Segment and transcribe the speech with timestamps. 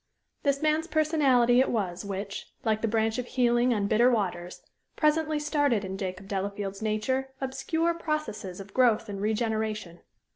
[0.41, 4.63] This man's personality it was which, like the branch of healing on bitter waters,
[4.95, 9.99] presently started in Jacob Delafield's nature obscure processes of growth and regeneration.